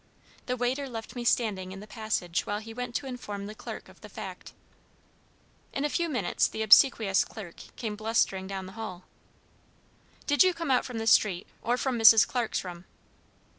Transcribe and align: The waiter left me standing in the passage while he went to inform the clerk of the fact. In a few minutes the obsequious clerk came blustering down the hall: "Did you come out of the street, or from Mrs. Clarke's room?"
The 0.47 0.57
waiter 0.57 0.89
left 0.89 1.15
me 1.15 1.23
standing 1.23 1.71
in 1.71 1.79
the 1.79 1.85
passage 1.85 2.47
while 2.47 2.57
he 2.57 2.73
went 2.73 2.95
to 2.95 3.05
inform 3.05 3.45
the 3.45 3.53
clerk 3.53 3.87
of 3.87 4.01
the 4.01 4.09
fact. 4.09 4.51
In 5.73 5.85
a 5.85 5.91
few 5.91 6.09
minutes 6.09 6.47
the 6.47 6.63
obsequious 6.63 7.23
clerk 7.23 7.57
came 7.75 7.95
blustering 7.95 8.47
down 8.47 8.65
the 8.65 8.71
hall: 8.71 9.03
"Did 10.25 10.43
you 10.43 10.55
come 10.55 10.71
out 10.71 10.89
of 10.89 10.97
the 10.97 11.05
street, 11.05 11.45
or 11.61 11.77
from 11.77 11.99
Mrs. 11.99 12.27
Clarke's 12.27 12.63
room?" 12.63 12.85